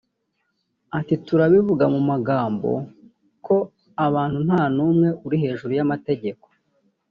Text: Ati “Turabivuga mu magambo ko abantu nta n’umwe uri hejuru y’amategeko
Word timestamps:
Ati 0.97 1.15
“Turabivuga 1.25 1.85
mu 1.93 2.01
magambo 2.09 2.69
ko 3.45 3.57
abantu 4.07 4.37
nta 4.47 4.63
n’umwe 4.75 5.07
uri 5.25 5.37
hejuru 5.43 5.71
y’amategeko 5.77 6.45